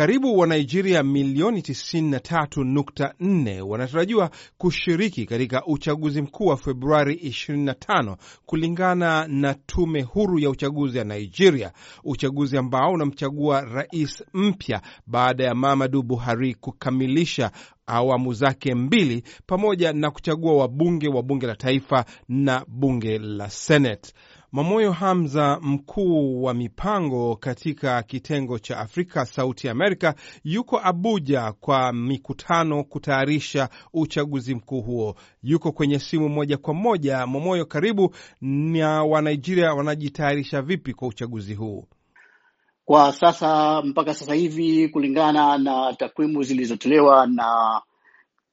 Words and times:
Karibu 0.00 0.38
wa 0.38 0.46
Nigeria 0.46 1.02
milioni 1.02 1.60
93.4 1.60 3.60
wanatarajiwa 3.60 4.30
kushiriki 4.58 5.26
katika 5.26 5.66
uchaguzi 5.66 6.22
mkuu 6.22 6.46
wa 6.46 6.56
Februari 6.56 7.14
25 7.14 8.16
kulingana 8.46 9.26
na 9.28 9.54
tume 9.54 10.02
huru 10.02 10.38
ya 10.38 10.50
uchaguzi 10.50 10.98
ya 10.98 11.04
Nigeria, 11.04 11.72
uchaguzi 12.04 12.56
ambao 12.58 12.92
unamchagua 12.92 13.60
rais 13.60 14.24
mpya 14.34 14.82
baada 15.06 15.44
ya 15.44 15.54
Muhammadu 15.54 16.02
Buhari 16.02 16.54
kukamilisha 16.54 17.50
awamu 17.86 18.32
zake 18.32 18.74
mbili 18.74 19.22
pamoja 19.46 19.92
na 19.92 20.10
kuchagua 20.10 20.54
wabunge 20.56 21.08
wa 21.08 21.22
bunge 21.22 21.46
la 21.46 21.56
taifa 21.56 22.04
na 22.28 22.64
bunge 22.68 23.18
la 23.18 23.50
Senate. 23.50 24.12
Mamoyo 24.52 24.92
Hamza, 24.92 25.58
mkuu 25.62 26.42
wa 26.42 26.54
mipango 26.54 27.36
katika 27.36 28.02
kitengo 28.02 28.58
cha 28.58 28.78
Afrika 28.78 29.26
Sauti 29.26 29.68
Amerika, 29.68 30.14
yuko 30.44 30.80
Abuja 30.84 31.52
kwa 31.52 31.92
mikutano 31.92 32.84
kutayarisha 32.84 33.68
uchaguzi 33.92 34.54
mkuu 34.54 34.80
huo. 34.82 35.14
Yuko 35.42 35.72
kwenye 35.72 35.98
simu 35.98 36.28
moja 36.28 36.56
kwa 36.58 36.74
moja. 36.74 37.26
Mamoyo, 37.26 37.66
karibu. 37.66 38.14
Na 38.40 39.04
Wanigeria 39.04 39.74
wanajitayarisha 39.74 40.62
vipi 40.62 40.94
kwa 40.94 41.08
uchaguzi 41.08 41.54
huu? 41.54 41.88
Kwa 42.84 43.12
sasa, 43.12 43.82
mpaka 43.82 44.14
sasa 44.14 44.34
hivi, 44.34 44.88
kulingana 44.88 45.58
na 45.58 45.92
takwimu 45.98 46.42
zilizotolewa 46.42 47.26
na 47.26 47.80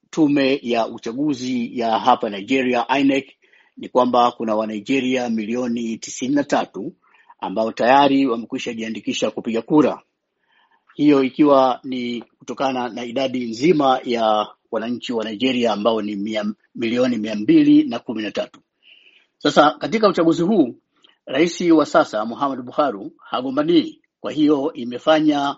tume 0.09 0.59
ya 0.63 0.87
uchaguzi 0.87 1.79
ya 1.79 1.99
hapa 1.99 2.29
Nigeria, 2.29 2.85
INEC, 2.99 3.36
ni 3.77 3.89
kwamba 3.89 4.31
kuna 4.31 4.55
Wanigeria 4.55 5.29
milioni 5.29 5.97
tisini 5.97 6.35
na 6.35 6.43
tatu 6.43 6.93
ambao 7.39 7.71
tayari 7.71 8.27
wamekwisha 8.27 8.73
jiandikisha 8.73 9.31
kupiga 9.31 9.61
kura, 9.61 10.01
hiyo 10.95 11.23
ikiwa 11.23 11.79
ni 11.83 12.21
kutokana 12.39 12.89
na 12.89 13.05
idadi 13.05 13.45
nzima 13.49 13.99
ya 14.03 14.47
wananchi 14.71 15.13
wa 15.13 15.23
Nigeria 15.25 15.73
ambao 15.73 16.01
ni 16.01 16.15
mia, 16.15 16.45
milioni 16.75 17.17
mia 17.17 17.35
mbili 17.35 17.83
na 17.83 17.99
kumi 17.99 18.23
na 18.23 18.31
tatu. 18.31 18.59
Sasa 19.37 19.71
katika 19.71 20.07
uchaguzi 20.07 20.43
huu 20.43 20.75
rais 21.25 21.61
wa 21.61 21.85
sasa 21.85 22.25
Muhammadu 22.25 22.63
Buhari 22.63 23.11
hagombanii, 23.19 24.01
kwa 24.19 24.31
hiyo 24.31 24.73
imefanya 24.73 25.55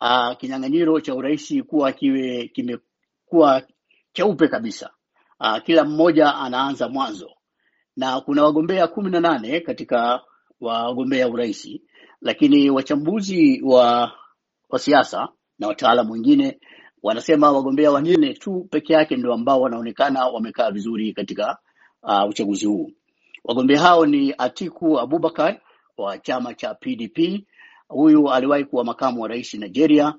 uh, 0.00 0.36
kinyang'anyiro 0.36 1.00
cha 1.00 1.14
urais 1.14 1.62
kuwa 1.66 1.92
kiwe 1.92 2.48
kimekuwa 2.48 3.62
cheupe 4.12 4.48
kabisa. 4.48 4.90
Uh, 5.40 5.58
kila 5.64 5.84
mmoja 5.84 6.34
anaanza 6.34 6.88
mwanzo 6.88 7.30
na 7.98 8.20
kuna 8.20 8.44
wagombea 8.44 8.86
kumi 8.86 9.10
na 9.10 9.20
nane 9.20 9.60
katika 9.60 10.20
wagombea 10.60 11.28
urais, 11.28 11.68
lakini 12.20 12.70
wachambuzi 12.70 13.62
wa, 13.64 14.12
wa 14.70 14.78
siasa 14.78 15.28
na 15.58 15.66
wataalamu 15.68 16.12
wengine 16.12 16.60
wanasema 17.02 17.50
wagombea 17.52 17.90
wanne 17.90 18.34
tu 18.34 18.68
peke 18.70 18.92
yake 18.92 19.16
ndio 19.16 19.32
ambao 19.34 19.60
wanaonekana 19.60 20.24
wamekaa 20.26 20.70
vizuri 20.70 21.12
katika 21.12 21.58
uh, 22.02 22.28
uchaguzi 22.28 22.66
huu. 22.66 22.90
Wagombea 23.44 23.80
hao 23.80 24.06
ni 24.06 24.34
Atiku 24.38 25.00
Abubakar 25.00 25.60
wa 25.96 26.18
chama 26.18 26.54
cha 26.54 26.74
PDP, 26.74 27.46
huyu 27.88 28.30
aliwahi 28.32 28.64
kuwa 28.64 28.84
makamu 28.84 29.20
wa 29.22 29.28
rais 29.28 29.54
Nigeria. 29.54 30.14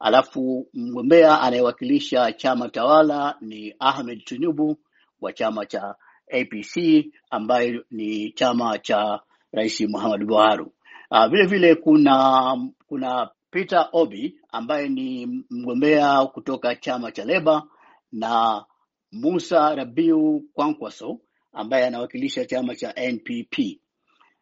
Alafu 0.00 0.68
mgombea 0.74 1.40
anayewakilisha 1.40 2.32
chama 2.32 2.68
tawala 2.68 3.36
ni 3.40 3.74
Ahmed 3.78 4.24
Tinubu 4.24 4.76
wa 5.20 5.32
chama 5.32 5.66
cha 5.66 5.94
APC 6.32 7.04
ambayo 7.30 7.84
ni 7.90 8.32
chama 8.32 8.78
cha 8.78 9.20
Rais 9.52 9.80
Muhammadu 9.80 10.26
Buhari. 10.26 10.64
Uh, 11.10 11.26
vile 11.26 11.46
vile 11.46 11.74
kuna 11.74 12.56
kuna 12.86 13.30
Peter 13.50 13.88
Obi 13.92 14.36
ambaye 14.52 14.88
ni 14.88 15.26
mgombea 15.50 16.26
kutoka 16.26 16.74
chama 16.76 17.12
cha 17.12 17.24
Leba 17.24 17.62
na 18.12 18.64
Musa 19.12 19.74
Rabiu 19.74 20.44
Kwankwaso 20.54 21.18
ambaye 21.52 21.86
anawakilisha 21.86 22.44
chama 22.44 22.74
cha 22.76 22.94
NPP. 23.12 23.80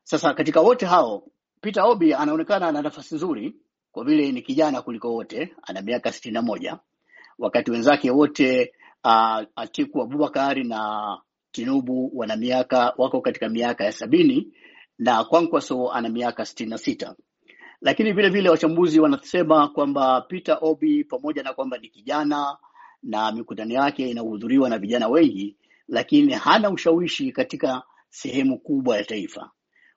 Sasa 0.02 0.34
katika 0.34 0.60
wote 0.60 0.86
hao 0.86 1.22
Peter 1.60 1.82
Obi 1.84 2.14
anaonekana 2.14 2.68
ana 2.68 2.82
nafasi 2.82 3.14
nzuri 3.14 3.54
kwa 3.92 4.04
vile 4.04 4.32
ni 4.32 4.42
kijana 4.42 4.82
kuliko 4.82 5.12
wote, 5.14 5.54
ana 5.62 5.82
miaka 5.82 6.12
sitini 6.12 6.34
na 6.34 6.42
moja 6.42 6.78
wakati 7.38 7.70
wenzake 7.70 8.10
wote 8.10 8.72
uh, 9.04 9.42
Atiku 9.56 10.02
Abubakar 10.02 10.64
na 10.64 11.18
Tinubu 11.52 12.10
wana 12.14 12.36
miaka 12.36 12.94
wako 12.98 13.20
katika 13.20 13.48
miaka 13.48 13.84
ya 13.84 13.92
sabini 13.92 14.52
na 14.98 15.24
Kwankwaso 15.24 15.92
ana 15.92 16.08
miaka 16.08 16.44
sitini 16.44 16.70
na 16.70 16.78
sita. 16.78 17.16
Lakini 17.80 18.12
vile 18.12 18.28
vile 18.28 18.48
wachambuzi 18.50 19.00
wanasema 19.00 19.68
kwamba 19.68 20.20
Peter 20.20 20.58
Obi 20.60 21.04
pamoja 21.04 21.42
na 21.42 21.52
kwamba 21.52 21.78
ni 21.78 21.88
kijana 21.88 22.56
na 23.02 23.32
mikutano 23.32 23.74
yake 23.74 24.10
inahudhuriwa 24.10 24.68
na 24.68 24.78
vijana 24.78 25.08
wengi, 25.08 25.56
lakini 25.88 26.32
hana 26.32 26.70
ushawishi 26.70 27.32
katika 27.32 27.82
sehemu 28.08 28.58
kubwa 28.58 28.96
ya 28.96 29.04
taifa. 29.04 29.50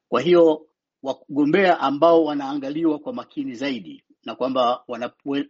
Kwa 0.10 0.22
hiyo 0.22 0.66
wagombea 1.04 1.80
ambao 1.80 2.24
wanaangaliwa 2.24 3.00
kwa 3.00 3.14
makini 3.14 3.56
zaidi 3.56 4.04
na 4.26 4.36
kwamba 4.36 4.84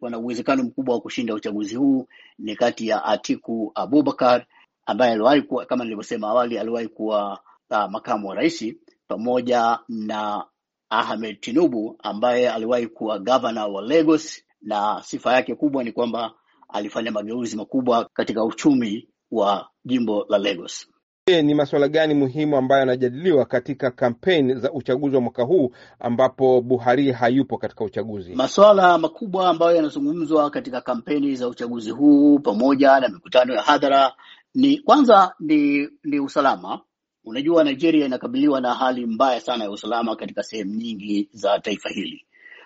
wana 0.02 0.20
uwezekano 0.20 0.64
mkubwa 0.64 0.96
wa 0.96 1.02
kushinda 1.02 1.34
uchaguzi 1.34 1.76
huu 1.76 2.08
ni 2.40 2.56
kati 2.56 2.88
ya 2.88 3.04
Atiku 3.06 3.72
Abubakar 3.76 4.46
ambaye 4.86 5.12
aliwahi 5.12 5.42
kuwa 5.42 5.66
kama 5.66 5.84
nilivyosema 5.84 6.28
awali, 6.28 6.58
aliwahi 6.60 6.88
kuwa 6.88 7.40
uh, 7.70 7.86
makamu 7.92 8.28
wa 8.28 8.36
rais 8.36 8.66
pamoja 9.08 9.80
na 9.90 10.46
Ahmed 10.90 11.40
Tinubu 11.42 11.96
ambaye 12.04 12.50
aliwahi 12.50 12.88
kuwa 12.88 13.20
gavana 13.20 13.68
wa 13.68 13.82
Lagos, 13.82 14.44
na 14.62 15.02
sifa 15.06 15.34
yake 15.34 15.56
kubwa 15.56 15.84
ni 15.84 15.92
kwamba 15.92 16.34
alifanya 16.70 17.12
mageuzi 17.12 17.56
makubwa 17.58 18.10
katika 18.14 18.44
uchumi 18.44 19.10
wa 19.32 19.68
jimbo 19.86 20.26
la 20.30 20.38
Lagos. 20.38 20.88
Ni 21.28 21.54
masuala 21.56 21.88
gani 21.88 22.14
muhimu 22.14 22.58
ambayo 22.58 22.80
yanajadiliwa 22.80 23.46
katika 23.46 23.92
kampeni 23.92 24.56
za 24.56 24.72
uchaguzi 24.72 25.16
wa 25.16 25.22
mwaka 25.22 25.44
huu 25.44 25.72
ambapo 26.00 26.62
Buhari 26.62 27.12
hayupo 27.12 27.58
katika 27.58 27.84
uchaguzi? 27.84 28.36
Masuala 28.36 28.98
makubwa 28.98 29.50
ambayo 29.50 29.76
yanazungumzwa 29.76 30.50
katika 30.50 30.82
kampeni 30.82 31.36
za 31.36 31.48
uchaguzi 31.48 31.92
huu 31.92 32.40
pamoja 32.40 33.00
na 33.00 33.10
mikutano 33.10 33.54
ya 33.54 33.62
hadhara 33.62 34.14
ni 34.56 34.78
kwanza 34.78 35.34
ni, 35.40 35.90
ni 36.04 36.20
usalama. 36.20 36.80
Unajua, 37.26 37.64
Nigeria 37.64 38.06
inakabiliwa 38.06 38.62
na 38.62 38.74
hali 38.74 39.06
mbaya 39.06 39.40
sana 39.42 39.64
ya 39.64 39.72
usalama 39.72 40.16
katika 40.16 40.44
sehemu 40.44 40.76
nyingi 40.76 41.30
za 41.34 41.60
taifa 41.60 41.90
hili. 41.90 42.26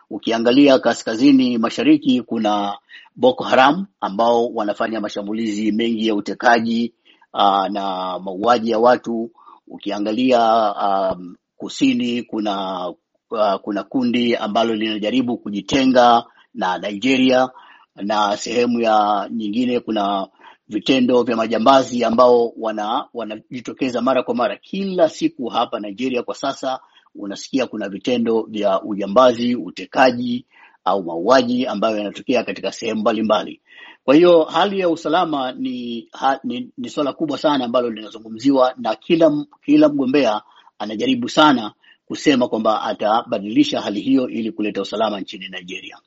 Ukiangalia 0.10 0.80
kaskazini 0.80 1.58
mashariki, 1.58 2.22
kuna 2.22 2.78
Boko 3.16 3.44
Haram 3.44 3.86
ambao 4.02 4.48
wanafanya 4.48 5.02
mashambulizi 5.02 5.72
mengi 5.72 6.08
ya 6.08 6.16
utekaji 6.16 6.94
uh, 7.34 7.68
na 7.68 8.20
mauaji 8.20 8.72
ya 8.72 8.80
watu. 8.80 9.32
Ukiangalia 9.68 10.74
um, 10.76 11.36
kusini 11.58 12.24
kuna 12.24 12.88
uh, 13.32 13.56
kuna 13.62 13.84
kundi 13.84 14.36
ambalo 14.36 14.76
linajaribu 14.76 15.38
kujitenga 15.38 16.24
na 16.54 16.78
Nigeria, 16.78 17.50
na 17.96 18.38
sehemu 18.38 18.80
ya 18.82 19.28
nyingine 19.32 19.80
kuna 19.80 20.28
vitendo 20.70 21.24
vya 21.24 21.36
majambazi 21.36 22.04
ambao 22.04 22.54
wana 22.58 23.06
wanajitokeza 23.14 24.02
mara 24.02 24.24
kwa 24.24 24.36
mara 24.36 24.56
kila 24.58 25.10
siku 25.10 25.48
hapa 25.48 25.80
Nigeria. 25.80 26.24
Kwa 26.24 26.36
sasa 26.36 26.80
unasikia 27.16 27.68
kuna 27.68 27.90
vitendo 27.90 28.42
vya 28.50 28.82
ujambazi, 28.82 29.56
utekaji 29.56 30.46
au 30.86 31.04
mauaji 31.04 31.66
ambayo 31.68 31.98
yanatokea 31.98 32.44
katika 32.44 32.72
sehemu 32.72 33.02
mbalimbali. 33.02 33.62
Kwa 34.04 34.16
hiyo 34.16 34.44
hali 34.44 34.80
ya 34.80 34.90
usalama 34.90 35.52
ni, 35.52 36.08
ha, 36.14 36.40
ni, 36.44 36.70
ni 36.78 36.90
swala 36.90 37.14
kubwa 37.14 37.38
sana 37.38 37.66
ambalo 37.66 37.90
linazungumziwa 37.90 38.74
na 38.78 38.96
kila 38.96 39.46
kila 39.66 39.90
mgombea 39.90 40.42
anajaribu 40.80 41.30
sana 41.30 41.74
kusema 42.06 42.48
kwamba 42.48 42.82
atabadilisha 42.82 43.82
hali 43.82 44.02
hiyo 44.02 44.30
ili 44.30 44.52
kuleta 44.52 44.82
usalama 44.82 45.20
nchini 45.20 45.50
Nigeria. 45.50 45.98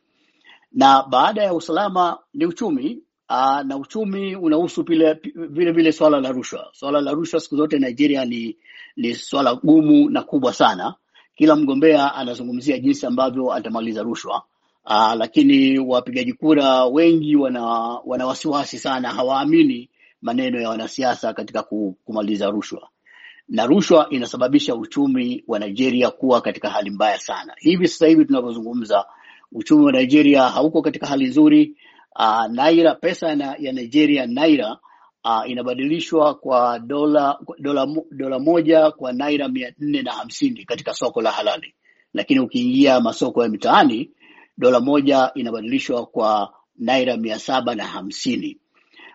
Na 0.73 1.03
baada 1.03 1.43
ya 1.43 1.55
usalama 1.55 2.19
ni 2.35 2.47
uchumi. 2.47 3.03
Aa, 3.33 3.63
na 3.63 3.77
uchumi 3.77 4.37
unahusu 4.37 4.83
vile 4.83 5.13
vile 5.73 5.93
swala 5.93 6.21
la 6.21 6.33
rushwa. 6.33 6.69
Swala 6.73 7.01
la 7.01 7.13
rushwa 7.13 7.41
siku 7.41 7.57
zote 7.57 7.79
Nigeria 7.79 8.25
ni 8.25 8.57
ni 8.97 9.15
swala 9.15 9.55
gumu 9.55 10.11
na 10.11 10.23
kubwa 10.23 10.53
sana. 10.53 10.95
Kila 11.37 11.57
mgombea 11.57 12.15
anazungumzia 12.15 12.79
jinsi 12.79 13.07
ambavyo 13.07 13.53
atamaliza 13.53 14.03
rushwa. 14.03 14.43
Aa, 14.87 15.15
lakini 15.15 15.79
wapigaji 15.79 16.33
kura 16.33 16.85
wengi 16.85 17.37
wana 17.37 17.63
wana 18.07 18.27
wasiwasi 18.27 18.79
sana, 18.79 19.09
hawaamini 19.11 19.91
maneno 20.23 20.61
ya 20.61 20.69
wanasiasa 20.69 21.33
katika 21.33 21.63
kumaliza 22.05 22.51
rushwa, 22.51 22.89
na 23.49 23.67
rushwa 23.67 24.07
inasababisha 24.11 24.75
uchumi 24.75 25.45
wa 25.49 25.59
Nigeria 25.59 26.11
kuwa 26.11 26.41
katika 26.41 26.71
hali 26.71 26.91
mbaya 26.91 27.19
sana. 27.19 27.55
Hivi 27.59 27.89
sasa 27.89 28.07
hivi 28.07 28.25
tunavyozungumza, 28.25 29.05
uchumi 29.53 29.85
wa 29.85 29.93
Nigeria 29.93 30.43
hauko 30.43 30.83
katika 30.83 31.07
hali 31.07 31.25
nzuri. 31.27 31.77
Uh, 32.17 32.47
naira 32.51 32.95
pesa 32.95 33.35
na, 33.37 33.57
ya 33.59 33.73
Nigeria 33.73 34.27
naira 34.27 34.79
uh, 35.25 35.51
inabadilishwa 35.51 36.35
kwa 36.35 36.79
dola 36.79 37.39
dola 37.59 37.87
dola 38.11 38.39
moja 38.39 38.91
kwa 38.91 39.13
naira 39.13 39.49
mia 39.49 39.73
nne 39.79 40.03
na 40.03 40.13
hamsini 40.13 40.65
katika 40.65 40.95
soko 40.95 41.23
la 41.23 41.31
halali, 41.31 41.75
lakini 42.15 42.41
ukiingia 42.41 43.01
masoko 43.01 43.43
ya 43.43 43.49
mitaani 43.49 44.11
dola 44.59 44.81
moja 44.81 45.31
inabadilishwa 45.35 46.07
kwa 46.07 46.55
naira 46.79 47.17
mia 47.17 47.39
saba 47.39 47.75
na 47.75 47.85
hamsini. 47.85 48.59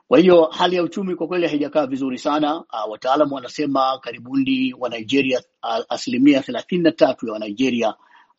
Kwa 0.07 0.19
hiyo 0.19 0.43
hali 0.45 0.75
ya 0.75 0.83
uchumi 0.83 1.15
kwa 1.15 1.27
kweli 1.27 1.47
haijakaa 1.47 1.85
vizuri 1.87 2.17
sana. 2.17 2.55
Uh, 2.57 2.91
wataalamu 2.91 3.35
wanasema 3.35 3.99
karibuni 4.01 4.73
wa 4.79 4.89
Nigeria 4.89 5.41
uh, 5.63 5.85
asilimia 5.89 6.41
thelathini 6.41 6.83
na 6.83 6.91
tatu 6.91 7.27
ya 7.27 7.33
Wanigeria 7.33 7.93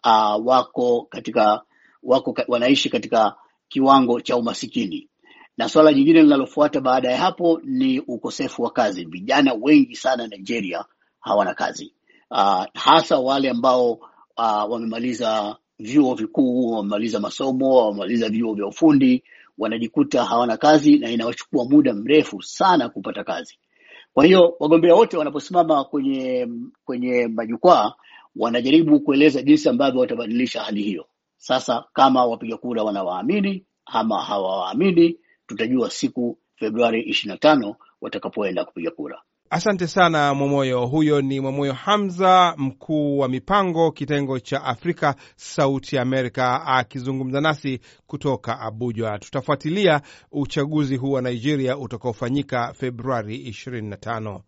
uh, 0.05 0.47
wako 0.47 1.07
katika 1.11 1.63
wako 2.03 2.35
wanaishi 2.49 2.91
katika 2.91 3.35
kiwango 3.69 4.21
cha 4.21 4.37
umasikini, 4.37 5.09
na 5.57 5.69
swala 5.69 5.93
jingine 5.93 6.23
linalofuata 6.23 6.81
baada 6.81 7.11
ya 7.11 7.19
hapo 7.19 7.61
ni 7.65 8.01
ukosefu 8.01 8.63
wa 8.63 8.71
kazi. 8.71 9.05
Vijana 9.05 9.55
wengi 9.61 9.97
sana 9.97 10.27
Nigeria 10.27 10.85
hawana 11.21 11.55
kazi 11.55 11.93
uh, 12.31 12.65
hasa 12.75 13.19
wale 13.19 13.51
ambao 13.51 13.93
uh, 13.93 14.71
wamemaliza 14.71 15.57
vyuo 15.79 16.15
vikuu, 16.15 16.71
wamemaliza 16.73 17.21
masomo, 17.21 17.77
wamemaliza 17.77 18.29
vyuo 18.29 18.55
vya 18.55 18.67
ufundi 18.67 19.25
wanajikuta 19.59 20.25
hawana 20.25 20.57
kazi 20.57 20.99
na 20.99 21.11
inawachukua 21.11 21.65
muda 21.65 21.95
mrefu 21.95 22.43
sana 22.43 22.89
kupata 22.89 23.25
kazi. 23.25 23.59
Kwa 24.15 24.25
hiyo 24.25 24.57
wagombea 24.61 24.95
wote 24.95 25.17
wanaposimama 25.17 25.85
kwenye 25.85 26.49
kwenye 26.85 27.27
majukwaa 27.29 27.93
wanajaribu 28.37 29.01
kueleza 29.01 29.43
jinsi 29.43 29.69
ambavyo 29.69 30.01
watabadilisha 30.01 30.63
hali 30.63 30.83
hiyo. 30.83 31.07
Sasa 31.37 31.85
kama 31.93 32.27
wapiga 32.27 32.57
kura 32.57 32.83
wanawaamini 32.83 33.67
ama 33.87 34.23
hawawaamini, 34.25 35.19
tutajua 35.47 35.91
siku 35.91 36.39
Februari 36.57 37.03
ishirini 37.03 37.33
na 37.35 37.39
tano 37.39 37.77
watakapoenda 38.01 38.65
kupiga 38.65 38.91
kura. 38.91 39.23
Asante 39.51 39.87
sana 39.87 40.35
Mwamoyo. 40.35 40.87
Huyo 40.87 41.21
ni 41.23 41.41
Mwamoyo 41.41 41.73
Hamza, 41.73 42.55
mkuu 42.57 43.19
wa 43.19 43.29
mipango 43.29 43.93
kitengo 43.93 44.39
cha 44.41 44.65
Afrika, 44.65 45.15
Sauti 45.37 45.97
ya 45.97 46.03
Amerika, 46.03 46.67
akizungumza 46.67 47.41
nasi 47.41 47.81
kutoka 48.07 48.61
Abuja. 48.61 49.19
Tutafuatilia 49.19 50.01
uchaguzi 50.33 50.97
huu 50.97 51.13
wa 51.13 51.23
Nigeria 51.23 51.79
utakaofanyika 51.79 52.73
Februari 52.73 53.37
25. 53.49 54.41